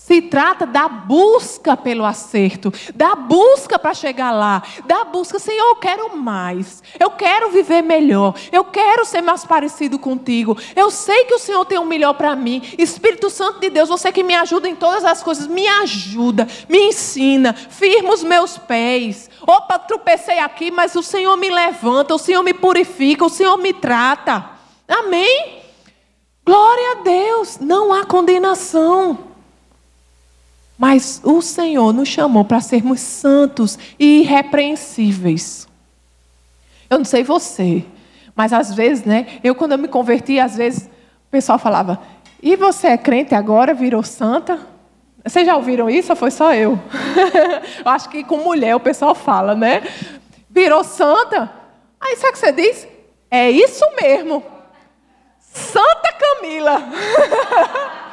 [0.05, 5.77] Se trata da busca pelo acerto, da busca para chegar lá, da busca, Senhor, eu
[5.77, 10.59] quero mais, eu quero viver melhor, eu quero ser mais parecido contigo.
[10.77, 12.61] Eu sei que o Senhor tem o um melhor para mim.
[12.77, 16.89] Espírito Santo de Deus, você que me ajuda em todas as coisas, me ajuda, me
[16.89, 19.31] ensina, firma os meus pés.
[19.41, 23.73] Opa, tropecei aqui, mas o Senhor me levanta, o Senhor me purifica, o Senhor me
[23.73, 24.51] trata.
[24.87, 25.63] Amém?
[26.45, 29.33] Glória a Deus, não há condenação.
[30.87, 35.67] Mas o Senhor nos chamou para sermos santos e irrepreensíveis.
[36.91, 37.87] Eu não sei você,
[38.37, 39.41] mas às vezes, né?
[39.43, 40.85] Eu, quando eu me converti, às vezes
[41.27, 42.03] o pessoal falava:
[42.43, 44.61] E você é crente agora, virou santa?
[45.25, 46.79] Vocês já ouviram isso ou foi só eu?
[47.83, 49.83] eu acho que com mulher o pessoal fala, né?
[50.51, 51.51] Virou santa?
[51.99, 52.87] Aí sabe o que você diz?
[53.31, 54.45] É isso mesmo.
[55.41, 56.83] Santa Camila.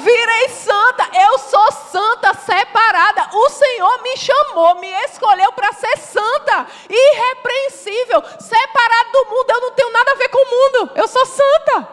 [0.00, 3.28] virei santa, eu sou santa, separada.
[3.32, 9.50] O Senhor me chamou, me escolheu para ser santa, irrepreensível, separada do mundo.
[9.50, 11.88] Eu não tenho nada a ver com o mundo, eu sou santa.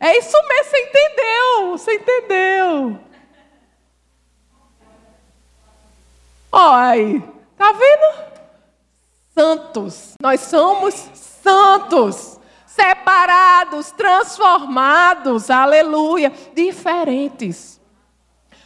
[0.00, 1.70] É isso mesmo, você entendeu?
[1.72, 3.00] Você entendeu?
[6.52, 7.22] Olha aí,
[7.56, 8.30] tá vendo?
[9.34, 12.39] Santos, nós somos santos
[12.74, 17.80] separados, transformados, aleluia, diferentes.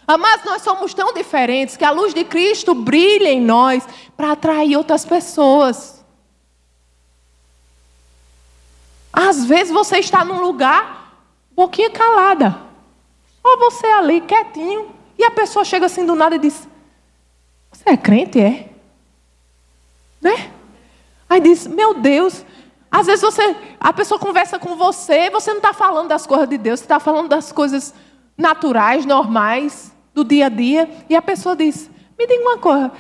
[0.07, 3.87] Mas nós somos tão diferentes que a luz de Cristo brilha em nós
[4.17, 6.05] para atrair outras pessoas.
[9.11, 11.17] Às vezes você está num lugar
[11.53, 12.61] um pouquinho calada.
[13.41, 14.93] Só você ali, quietinho.
[15.17, 16.69] E a pessoa chega assim do nada e diz:
[17.73, 18.69] Você é crente, é?
[20.21, 20.51] Né?
[21.29, 22.45] Aí diz: Meu Deus,
[22.95, 26.57] às vezes você, a pessoa conversa com você, você não está falando das coisas de
[26.57, 27.93] Deus, você está falando das coisas
[28.39, 32.93] naturais, normais, do dia a dia, e a pessoa diz: Me diga uma coisa,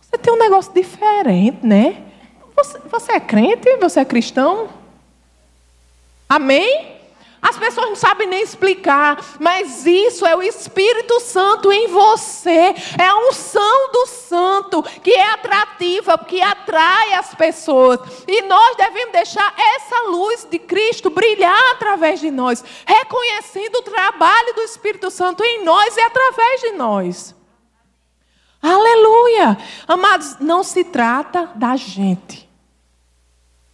[0.00, 2.02] você tem um negócio diferente, né?
[2.56, 3.76] Você, você é crente?
[3.76, 4.70] Você é cristão?
[6.26, 6.97] Amém?
[7.40, 12.74] As pessoas não sabem nem explicar, mas isso é o Espírito Santo em você.
[12.98, 18.00] É a unção do Santo que é atrativa, que atrai as pessoas.
[18.26, 24.54] E nós devemos deixar essa luz de Cristo brilhar através de nós, reconhecendo o trabalho
[24.54, 27.34] do Espírito Santo em nós e através de nós.
[28.60, 29.56] Aleluia!
[29.86, 32.48] Amados, não se trata da gente.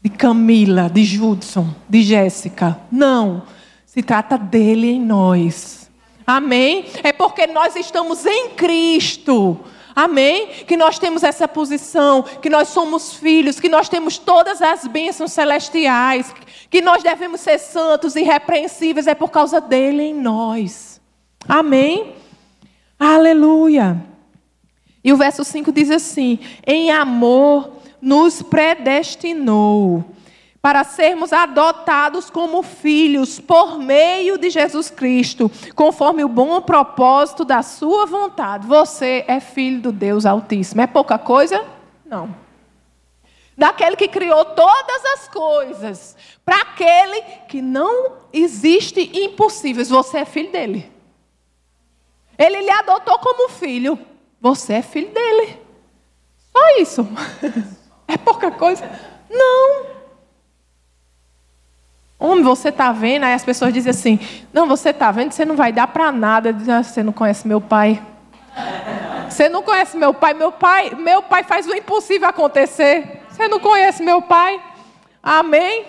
[0.02, 2.78] De Camila, de Judson, de Jéssica.
[2.92, 3.53] Não.
[3.94, 5.88] Se trata dele em nós.
[6.26, 6.86] Amém?
[7.04, 9.60] É porque nós estamos em Cristo.
[9.94, 10.48] Amém?
[10.66, 15.30] Que nós temos essa posição, que nós somos filhos, que nós temos todas as bênçãos
[15.30, 16.34] celestiais,
[16.68, 21.00] que nós devemos ser santos e irrepreensíveis, é por causa dele em nós.
[21.48, 22.14] Amém?
[22.98, 24.04] Aleluia.
[25.04, 27.70] E o verso 5 diz assim: Em amor
[28.02, 30.04] nos predestinou
[30.64, 37.62] para sermos adotados como filhos por meio de Jesus Cristo, conforme o bom propósito da
[37.62, 38.66] Sua vontade.
[38.66, 40.80] Você é filho do Deus Altíssimo.
[40.80, 41.62] É pouca coisa?
[42.06, 42.34] Não.
[43.58, 49.90] Daquele que criou todas as coisas, para aquele que não existe impossíveis.
[49.90, 50.90] Você é filho dele.
[52.38, 53.98] Ele lhe adotou como filho.
[54.40, 55.60] Você é filho dele.
[56.50, 57.06] Só isso.
[58.06, 58.84] É pouca coisa?
[59.30, 59.93] Não.
[62.18, 63.24] Homem, você está vendo?
[63.24, 64.18] Aí as pessoas dizem assim:
[64.52, 66.54] Não, você está vendo, você não vai dar para nada.
[66.68, 68.02] Ah, você não conhece meu pai.
[69.28, 70.32] Você não conhece meu pai.
[70.32, 73.22] Meu pai, meu pai faz o impossível acontecer.
[73.28, 74.62] Você não conhece meu pai.
[75.20, 75.86] Amém?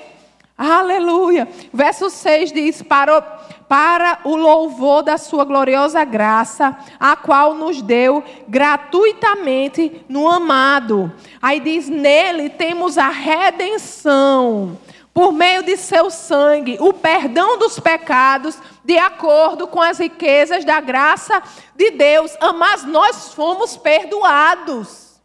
[0.57, 1.47] Aleluia.
[1.71, 3.21] Verso 6 diz: Para
[3.67, 11.11] para o louvor da sua gloriosa graça, a qual nos deu gratuitamente no amado.
[11.41, 14.77] Aí diz: nele temos a redenção,
[15.15, 20.81] por meio de seu sangue, o perdão dos pecados, de acordo com as riquezas da
[20.81, 21.41] graça
[21.73, 22.35] de Deus.
[22.57, 25.21] Mas nós fomos perdoados.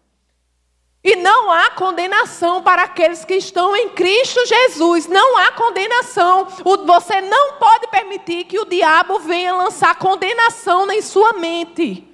[1.02, 5.08] E não há condenação para aqueles que estão em Cristo Jesus.
[5.08, 6.46] Não há condenação.
[6.86, 12.06] Você não pode permitir que o diabo venha lançar condenação em sua mente.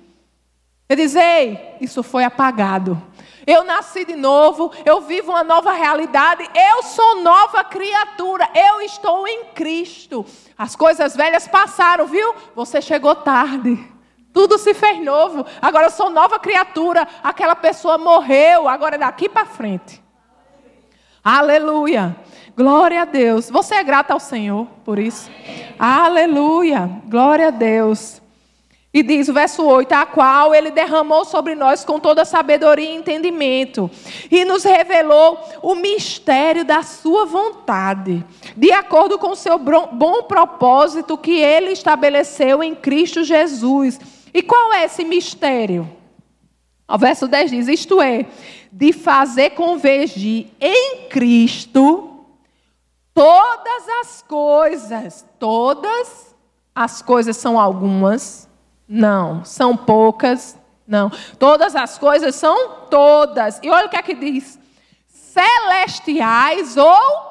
[0.88, 3.02] Ele diz: Ei, isso foi apagado.
[3.46, 9.28] Eu nasci de novo, eu vivo uma nova realidade, eu sou nova criatura, eu estou
[9.28, 10.26] em Cristo.
[10.58, 12.34] As coisas velhas passaram, viu?
[12.56, 13.78] Você chegou tarde.
[14.32, 15.46] Tudo se fez novo.
[15.62, 17.08] Agora eu sou nova criatura.
[17.22, 18.68] Aquela pessoa morreu.
[18.68, 20.02] Agora é daqui para frente.
[21.24, 22.14] Aleluia.
[22.54, 23.48] Glória a Deus.
[23.48, 25.30] Você é grata ao Senhor por isso?
[25.78, 27.00] Aleluia.
[27.06, 28.20] Glória a Deus.
[28.96, 32.96] E diz o verso 8: A qual ele derramou sobre nós com toda sabedoria e
[32.96, 33.90] entendimento,
[34.30, 38.24] e nos revelou o mistério da Sua vontade,
[38.56, 44.00] de acordo com o seu bom propósito que ele estabeleceu em Cristo Jesus
[44.32, 45.86] e qual é esse mistério?
[46.88, 48.24] O verso 10 diz: Isto é,
[48.72, 52.24] de fazer convergir em Cristo
[53.12, 55.26] todas as coisas.
[55.38, 56.34] Todas
[56.74, 58.45] as coisas são algumas?
[58.88, 59.44] Não.
[59.44, 60.56] São poucas?
[60.86, 61.10] Não.
[61.38, 63.58] Todas as coisas são todas.
[63.62, 64.58] E olha o que é que diz:
[65.08, 67.26] celestiais ou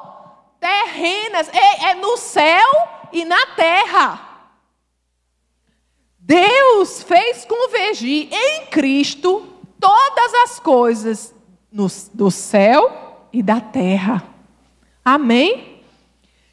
[0.60, 1.48] terrenas.
[1.52, 2.68] É, é no céu
[3.12, 4.22] e na terra.
[6.18, 9.46] Deus fez convergir em Cristo
[9.78, 11.34] todas as coisas
[11.70, 14.24] no, do céu e da terra.
[15.04, 15.82] Amém?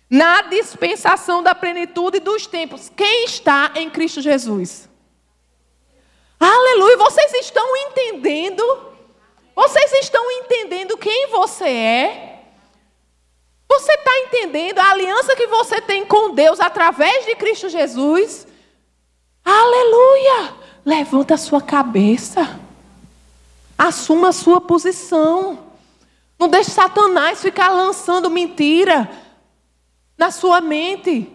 [0.07, 2.91] Na dispensação da plenitude dos tempos.
[2.95, 4.87] Quem está em Cristo Jesus?
[6.43, 6.97] Aleluia!
[6.97, 8.63] Vocês estão entendendo?
[9.56, 12.43] Vocês estão entendendo quem você é?
[13.69, 18.45] Você está entendendo a aliança que você tem com Deus através de Cristo Jesus?
[19.43, 20.53] Aleluia!
[20.86, 22.60] Levanta a sua cabeça.
[23.77, 25.71] Assuma a sua posição.
[26.38, 29.10] Não deixe Satanás ficar lançando mentira
[30.17, 31.33] na sua mente.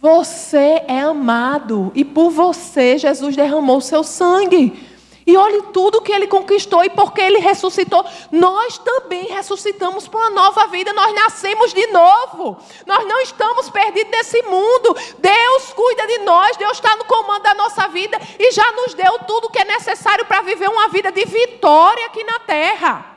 [0.00, 4.86] Você é amado e por você Jesus derramou seu sangue.
[5.26, 8.04] E olhe tudo que ele conquistou e porque ele ressuscitou.
[8.30, 10.92] Nós também ressuscitamos para uma nova vida.
[10.92, 12.56] Nós nascemos de novo.
[12.86, 14.96] Nós não estamos perdidos nesse mundo.
[15.18, 16.56] Deus cuida de nós.
[16.56, 20.24] Deus está no comando da nossa vida e já nos deu tudo que é necessário
[20.26, 23.16] para viver uma vida de vitória aqui na terra.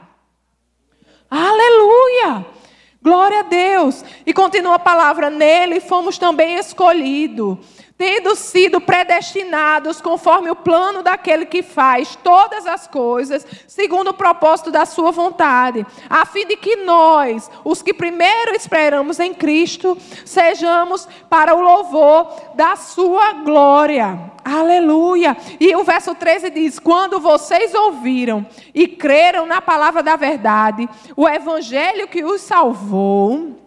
[1.30, 2.61] Aleluia!
[3.02, 4.06] Glória a Deus.
[4.26, 7.58] E continua a palavra: nele fomos também escolhidos
[8.02, 14.72] tendo sido predestinados conforme o plano daquele que faz todas as coisas, segundo o propósito
[14.72, 19.96] da sua vontade, a fim de que nós, os que primeiro esperamos em Cristo,
[20.26, 24.32] sejamos para o louvor da sua glória.
[24.44, 25.38] Aleluia!
[25.60, 28.44] E o verso 13 diz: Quando vocês ouviram
[28.74, 33.61] e creram na palavra da verdade, o evangelho que os salvou,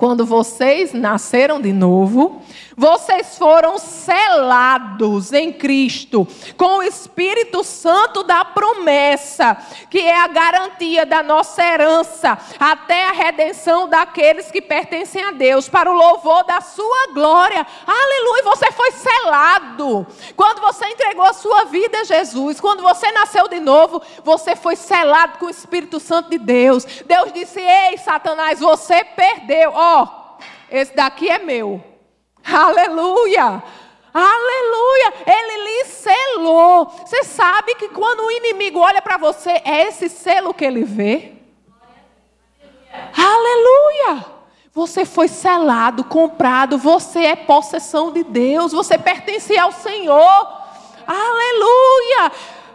[0.00, 2.40] quando vocês nasceram de novo,
[2.74, 6.26] vocês foram selados em Cristo
[6.56, 9.58] com o Espírito Santo da promessa,
[9.90, 15.68] que é a garantia da nossa herança até a redenção daqueles que pertencem a Deus,
[15.68, 17.66] para o louvor da sua glória.
[17.86, 18.44] Aleluia!
[18.44, 20.06] Você foi selado.
[20.34, 24.76] Quando você entregou a sua vida a Jesus, quando você nasceu de novo, você foi
[24.76, 26.86] selado com o Espírito Santo de Deus.
[27.04, 29.74] Deus disse: Ei, Satanás, você perdeu.
[30.70, 31.82] Esse daqui é meu.
[32.44, 33.62] Aleluia!
[34.12, 35.14] Aleluia!
[35.26, 36.86] Ele lhe selou.
[37.04, 41.32] Você sabe que quando o inimigo olha para você, é esse selo que ele vê?
[43.16, 44.24] Aleluia!
[44.72, 50.60] Você foi selado, comprado, você é possessão de Deus, você pertence ao Senhor.
[51.06, 52.32] Aleluia!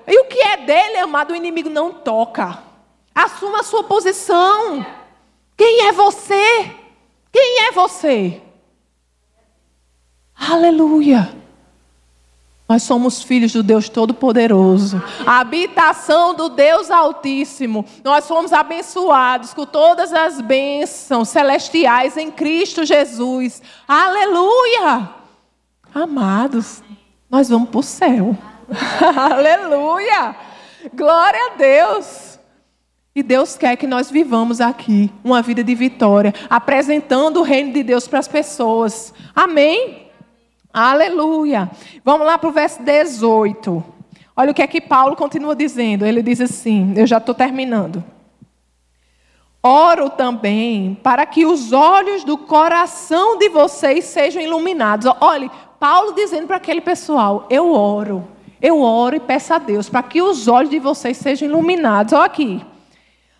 [0.07, 2.59] E o que é dele, amado, o inimigo não toca.
[3.13, 4.85] Assuma a sua posição.
[5.57, 6.84] Quem é você?
[7.35, 8.41] Quem é você?
[10.33, 11.35] Aleluia!
[12.65, 17.83] Nós somos filhos do Deus Todo-Poderoso, habitação do Deus Altíssimo.
[18.05, 23.61] Nós fomos abençoados com todas as bênçãos celestiais em Cristo Jesus.
[23.85, 25.09] Aleluia!
[25.93, 26.81] Amados,
[27.29, 28.37] nós vamos para o céu.
[29.13, 30.33] Aleluia!
[30.95, 32.34] Glória a Deus!
[33.15, 37.81] E Deus quer que nós vivamos aqui uma vida de vitória, apresentando o reino de
[37.81, 39.13] Deus para as pessoas.
[39.33, 40.09] Amém?
[40.73, 41.71] Aleluia.
[42.03, 43.81] Vamos lá para o verso 18.
[44.35, 46.05] Olha o que é que Paulo continua dizendo.
[46.05, 48.03] Ele diz assim: eu já estou terminando.
[49.63, 55.09] Oro também para que os olhos do coração de vocês sejam iluminados.
[55.21, 55.49] Olhe,
[55.79, 58.27] Paulo dizendo para aquele pessoal: eu oro,
[58.61, 62.11] eu oro e peço a Deus para que os olhos de vocês sejam iluminados.
[62.11, 62.74] Olha aqui.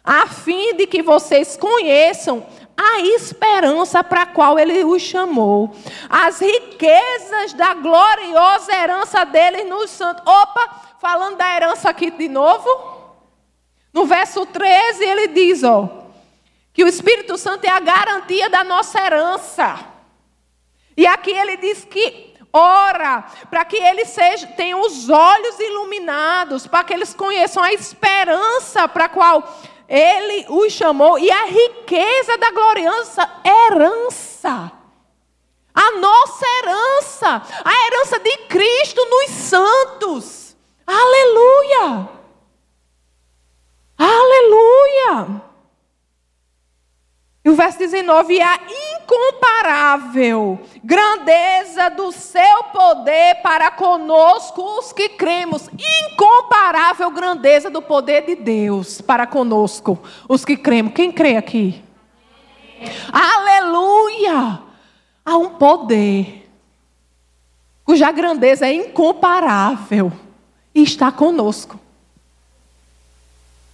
[0.06, 2.46] A fim de que vocês conheçam
[2.78, 5.74] a esperança para a qual ele os chamou,
[6.10, 10.24] as riquezas da gloriosa herança dele nos santos.
[10.26, 12.70] Opa, falando da herança aqui de novo.
[13.94, 15.90] No verso 13 ele diz, ó,
[16.74, 19.80] que o Espírito Santo é a garantia da nossa herança.
[20.98, 26.84] E aqui ele diz que ora para que eles sejam, tenham os olhos iluminados, para
[26.84, 29.56] que eles conheçam a esperança para a qual
[29.88, 34.72] ele os chamou e a riqueza da gloriosa herança.
[35.74, 40.58] A nossa herança, a herança de Cristo nos santos.
[40.88, 42.10] Aleluia!
[43.98, 45.42] Aleluia!
[47.46, 48.60] E o verso 19: a
[49.04, 55.70] incomparável grandeza do seu poder para conosco, os que cremos.
[56.10, 60.94] Incomparável grandeza do poder de Deus para conosco, os que cremos.
[60.94, 61.84] Quem crê aqui?
[63.14, 64.60] Aleluia!
[65.24, 66.50] Há um poder
[67.84, 70.12] cuja grandeza é incomparável
[70.74, 71.80] e está conosco.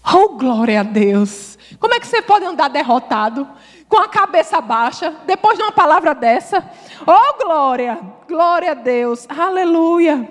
[0.04, 1.58] Oh, glória a Deus!
[1.80, 3.48] Como é que você pode andar derrotado,
[3.88, 6.64] com a cabeça baixa, depois de uma palavra dessa?
[7.06, 8.00] Oh, glória!
[8.28, 9.28] Glória a Deus!
[9.30, 10.28] Aleluia!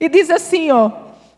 [0.00, 0.90] E diz assim, ó.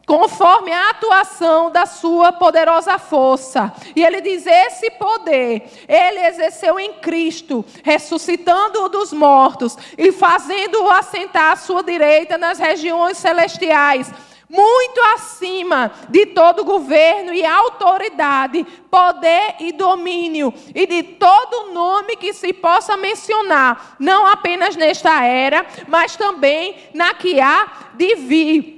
[0.07, 3.73] Conforme a atuação da sua poderosa força.
[3.95, 11.51] E ele diz: esse poder, ele exerceu em Cristo, ressuscitando-o dos mortos e fazendo-o assentar
[11.51, 14.13] à sua direita nas regiões celestiais
[14.49, 22.33] muito acima de todo governo e autoridade, poder e domínio, e de todo nome que
[22.33, 28.77] se possa mencionar, não apenas nesta era, mas também na que há de vir.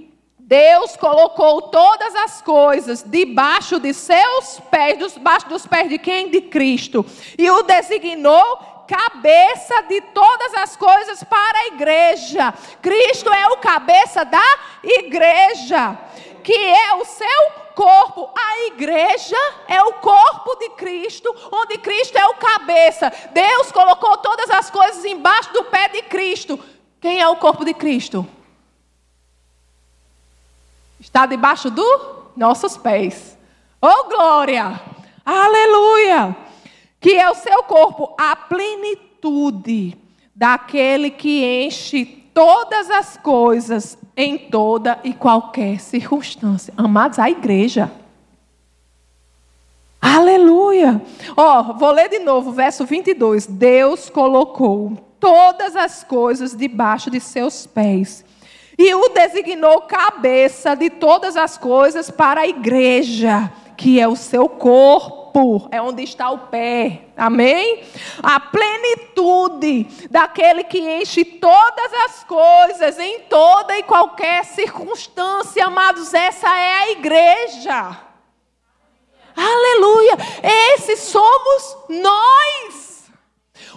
[0.49, 6.31] Deus colocou todas as coisas debaixo de seus pés, debaixo dos pés de quem?
[6.31, 7.05] De Cristo.
[7.37, 8.59] E o designou
[8.89, 12.55] cabeça de todas as coisas para a igreja.
[12.81, 15.97] Cristo é o cabeça da igreja,
[16.43, 18.31] que é o seu corpo.
[18.35, 19.37] A igreja
[19.69, 23.13] é o corpo de Cristo, onde Cristo é o cabeça.
[23.33, 26.59] Deus colocou todas as coisas embaixo do pé de Cristo.
[26.99, 28.27] Quem é o corpo de Cristo?
[30.99, 32.01] Está debaixo dos
[32.35, 33.37] nossos pés.
[33.81, 34.81] Oh glória!
[35.25, 36.48] Aleluia!
[37.01, 39.97] Que é o seu corpo, a plenitude
[40.35, 46.73] daquele que enche todas as coisas, em toda e qualquer circunstância.
[46.77, 47.91] Amados, a igreja.
[50.01, 51.03] Aleluia!
[51.37, 53.47] Ó, oh, vou ler de novo, verso 22.
[53.47, 58.25] Deus colocou todas as coisas debaixo de seus pés
[58.79, 64.49] e o designou cabeça de todas as coisas para a igreja, que é o seu
[65.39, 67.03] corpo, é onde está o pé.
[67.17, 67.85] Amém?
[68.23, 76.49] A plenitude daquele que enche todas as coisas em toda e qualquer circunstância, amados, essa
[76.49, 77.99] é a igreja.
[79.37, 80.17] Aleluia!
[80.75, 83.05] Esses somos nós.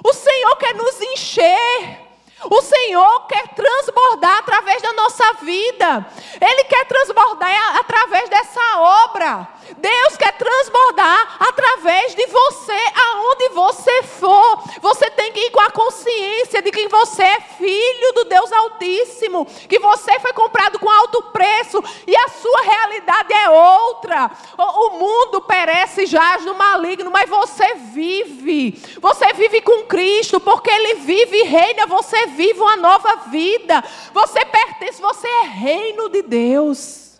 [0.03, 2.01] O Senhor quer nos encher.
[2.49, 6.07] O Senhor quer transbordar através da nossa vida.
[6.41, 9.47] Ele quer transbordar através dessa obra.
[9.77, 12.79] Deus quer transbordar através de você,
[13.11, 14.63] aonde você for.
[14.81, 19.45] Você tem que ir com a consciência de que você é filho do Deus Altíssimo,
[19.67, 24.31] que você foi comprado com alto preço e a sua realidade é outra.
[24.57, 28.81] O, mundo perece jaz no maligno, mas você vive.
[28.99, 31.85] Você vive com Cristo, porque Ele vive e reina.
[31.87, 33.83] Você vive uma nova vida.
[34.13, 37.10] Você pertence, você é reino de Deus.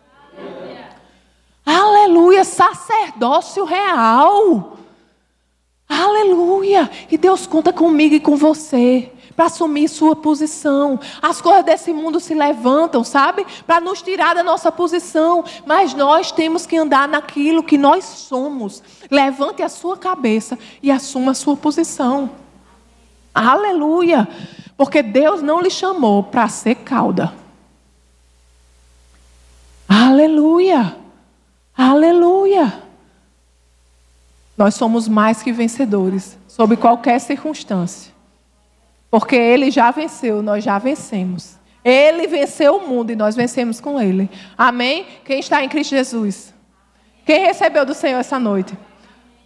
[2.02, 4.76] Aleluia, sacerdócio real.
[5.88, 6.89] Aleluia.
[7.12, 10.99] E Deus conta comigo e com você para assumir sua posição.
[11.22, 13.45] As coisas desse mundo se levantam, sabe?
[13.68, 15.45] Para nos tirar da nossa posição.
[15.64, 18.82] Mas nós temos que andar naquilo que nós somos.
[19.12, 22.32] Levante a sua cabeça e assuma a sua posição.
[23.34, 24.28] Aleluia.
[24.76, 27.32] Porque Deus não lhe chamou para ser cauda.
[29.88, 31.01] Aleluia.
[31.78, 32.82] Aleluia!
[34.57, 38.11] Nós somos mais que vencedores, sob qualquer circunstância.
[39.09, 41.57] Porque Ele já venceu, nós já vencemos.
[41.84, 44.30] Ele venceu o mundo e nós vencemos com Ele.
[44.57, 45.05] Amém?
[45.26, 46.53] Quem está em Cristo Jesus?
[47.26, 48.78] Quem recebeu do Senhor essa noite?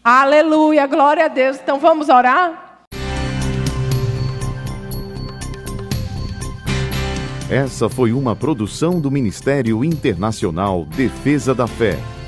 [0.03, 1.57] Aleluia, glória a Deus.
[1.57, 2.85] Então vamos orar?
[7.49, 11.97] Essa foi uma produção do Ministério Internacional Defesa da Fé